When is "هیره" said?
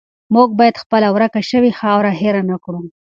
2.19-2.41